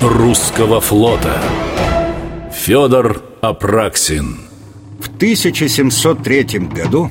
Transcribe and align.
русского 0.00 0.80
флота 0.80 1.40
Федор 2.52 3.22
Апраксин 3.40 4.40
В 5.00 5.08
1703 5.16 6.58
году 6.68 7.10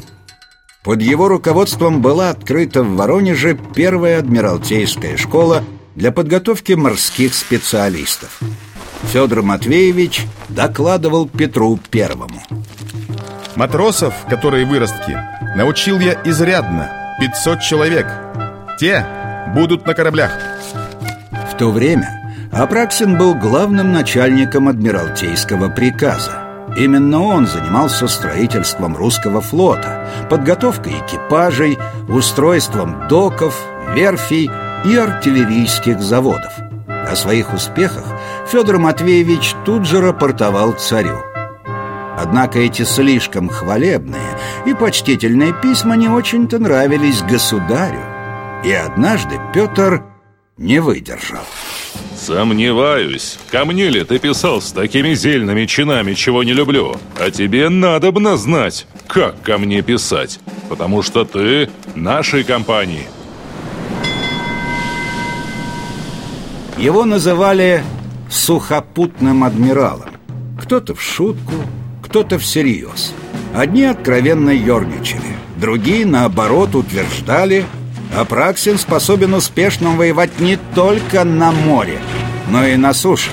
под 0.83 1.01
его 1.01 1.27
руководством 1.27 2.01
была 2.03 2.29
открыта 2.29 2.83
в 2.83 2.95
Воронеже 2.95 3.57
первая 3.75 4.19
адмиралтейская 4.19 5.17
школа 5.17 5.63
для 5.95 6.11
подготовки 6.11 6.73
морских 6.73 7.33
специалистов. 7.33 8.39
Федор 9.11 9.41
Матвеевич 9.41 10.27
докладывал 10.49 11.27
Петру 11.27 11.79
Первому. 11.89 12.43
Матросов, 13.55 14.13
которые 14.29 14.65
выростки, 14.65 15.17
научил 15.55 15.99
я 15.99 16.21
изрядно, 16.25 17.17
500 17.19 17.61
человек. 17.61 18.07
Те 18.79 19.05
будут 19.55 19.85
на 19.85 19.93
кораблях. 19.93 20.31
В 21.51 21.57
то 21.57 21.69
время 21.69 22.07
Апраксин 22.51 23.17
был 23.17 23.35
главным 23.35 23.91
начальником 23.91 24.69
адмиралтейского 24.69 25.67
приказа. 25.67 26.31
Именно 26.77 27.21
он 27.21 27.45
занимался 27.45 28.07
строительством 28.07 28.95
русского 28.95 29.41
флота, 29.41 30.07
подготовкой 30.29 30.93
экипажей, 30.93 31.77
устройством 32.07 33.07
доков, 33.09 33.61
верфей 33.93 34.49
и 34.85 34.95
артиллерийских 34.95 36.01
заводов. 36.01 36.53
О 36.87 37.15
своих 37.15 37.53
успехах 37.53 38.05
Федор 38.49 38.79
Матвеевич 38.79 39.53
тут 39.65 39.85
же 39.85 39.99
рапортовал 39.99 40.71
царю. 40.73 41.19
Однако 42.17 42.59
эти 42.59 42.83
слишком 42.83 43.49
хвалебные 43.49 44.37
и 44.65 44.73
почтительные 44.73 45.53
письма 45.61 45.95
не 45.97 46.07
очень-то 46.07 46.59
нравились 46.59 47.21
государю. 47.21 47.99
И 48.63 48.71
однажды 48.71 49.37
Петр 49.53 50.03
не 50.61 50.79
выдержал. 50.79 51.43
Сомневаюсь, 52.15 53.39
ко 53.49 53.65
мне 53.65 53.89
ли 53.89 54.03
ты 54.03 54.19
писал 54.19 54.61
с 54.61 54.71
такими 54.71 55.15
зельными 55.15 55.65
чинами, 55.65 56.13
чего 56.13 56.43
не 56.43 56.53
люблю. 56.53 56.95
А 57.19 57.31
тебе 57.31 57.69
надо 57.69 58.11
бы 58.11 58.37
знать, 58.37 58.85
как 59.07 59.41
ко 59.41 59.57
мне 59.57 59.81
писать, 59.81 60.39
потому 60.69 61.01
что 61.01 61.25
ты 61.25 61.69
нашей 61.95 62.43
компании. 62.43 63.07
Его 66.77 67.05
называли 67.05 67.83
сухопутным 68.29 69.43
адмиралом. 69.43 70.09
Кто-то 70.61 70.93
в 70.93 71.01
шутку, 71.01 71.55
кто-то 72.03 72.37
всерьез. 72.37 73.13
Одни 73.53 73.83
откровенно 73.83 74.51
ерничали, 74.51 75.35
другие, 75.57 76.05
наоборот, 76.05 76.75
утверждали, 76.75 77.65
Апраксин 78.15 78.77
способен 78.77 79.33
успешно 79.33 79.91
воевать 79.91 80.39
не 80.39 80.57
только 80.75 81.23
на 81.23 81.51
море, 81.51 81.99
но 82.49 82.65
и 82.65 82.75
на 82.75 82.93
суше. 82.93 83.31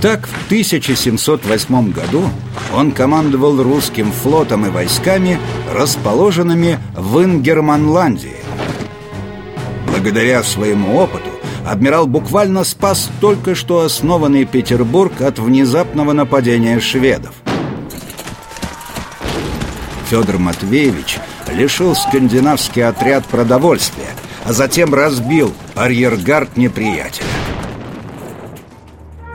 Так, 0.00 0.28
в 0.28 0.46
1708 0.46 1.90
году 1.90 2.28
он 2.74 2.92
командовал 2.92 3.62
русским 3.62 4.12
флотом 4.12 4.66
и 4.66 4.70
войсками, 4.70 5.38
расположенными 5.74 6.78
в 6.94 7.22
Ингерманландии. 7.22 8.36
Благодаря 9.88 10.42
своему 10.42 10.96
опыту 10.98 11.30
адмирал 11.66 12.06
буквально 12.06 12.62
спас 12.62 13.10
только 13.20 13.54
что 13.54 13.80
основанный 13.80 14.44
Петербург 14.44 15.20
от 15.20 15.38
внезапного 15.38 16.12
нападения 16.12 16.78
шведов. 16.78 17.34
Федор 20.08 20.38
Матвеевич 20.38 21.18
лишил 21.56 21.94
скандинавский 21.94 22.84
отряд 22.84 23.24
продовольствия, 23.26 24.10
а 24.44 24.52
затем 24.52 24.94
разбил 24.94 25.54
арьергард 25.74 26.56
неприятеля. 26.56 27.26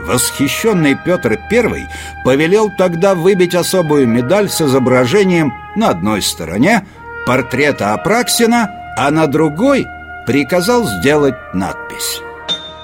Восхищенный 0.06 0.98
Петр 1.06 1.40
I 1.52 1.88
повелел 2.26 2.70
тогда 2.78 3.16
выбить 3.16 3.56
особую 3.56 4.08
медаль 4.08 4.50
с 4.50 4.62
изображением 4.62 5.54
на 5.76 5.90
одной 5.90 6.22
стороне 6.22 6.86
портрета 7.26 7.94
Апраксина, 7.94 8.70
а 8.98 9.10
на 9.12 9.28
другой 9.28 9.86
приказал 10.26 10.86
сделать 10.86 11.36
надпись 11.54 12.22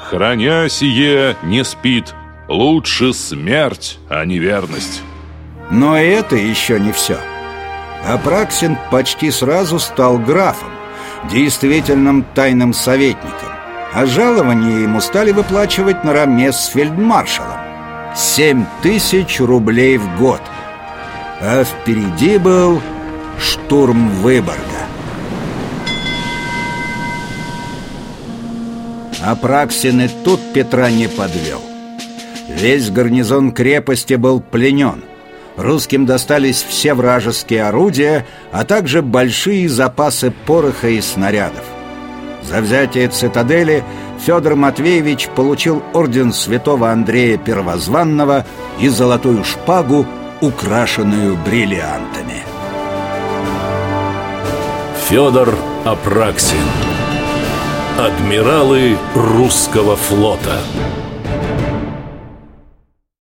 «Храня 0.09 0.69
сие 0.69 1.35
не 1.43 1.65
спит, 1.65 2.15
лучше 2.47 3.13
смерть, 3.13 3.99
а 4.09 4.23
не 4.23 4.39
верность». 4.39 5.01
Но 5.69 5.97
это 5.97 6.37
еще 6.37 6.79
не 6.79 6.93
все. 6.93 7.17
Апраксин 8.07 8.77
почти 8.89 9.31
сразу 9.31 9.79
стал 9.79 10.17
графом, 10.17 10.69
действительным 11.29 12.25
тайным 12.35 12.73
советником, 12.73 13.49
а 13.93 14.05
жалование 14.05 14.83
ему 14.83 15.01
стали 15.01 15.31
выплачивать 15.31 16.05
наравне 16.05 16.53
с 16.53 16.67
фельдмаршалом. 16.67 17.59
Семь 18.15 18.63
тысяч 18.81 19.41
рублей 19.41 19.97
в 19.97 20.17
год. 20.17 20.41
А 21.41 21.65
впереди 21.65 22.37
был 22.37 22.81
штурм 23.39 24.09
Выборга. 24.21 24.61
Апраксин 29.21 30.01
и 30.01 30.07
тут 30.23 30.39
Петра 30.53 30.89
не 30.89 31.09
подвел. 31.09 31.61
Весь 32.47 32.89
гарнизон 32.89 33.51
крепости 33.51 34.13
был 34.13 34.39
пленен– 34.39 35.03
Русским 35.57 36.05
достались 36.05 36.61
все 36.61 36.93
вражеские 36.93 37.63
орудия, 37.63 38.25
а 38.51 38.63
также 38.63 39.01
большие 39.01 39.67
запасы 39.67 40.31
пороха 40.45 40.87
и 40.87 41.01
снарядов. 41.01 41.63
За 42.43 42.61
взятие 42.61 43.07
цитадели 43.09 43.83
Федор 44.19 44.55
Матвеевич 44.55 45.27
получил 45.29 45.83
орден 45.93 46.31
святого 46.31 46.91
Андрея 46.91 47.37
Первозванного 47.37 48.45
и 48.79 48.87
золотую 48.87 49.43
шпагу, 49.43 50.05
украшенную 50.41 51.35
бриллиантами. 51.35 52.43
Федор 55.09 55.55
Апраксин 55.85 56.57
Адмиралы 57.97 58.95
русского 59.15 59.95
флота 59.95 60.59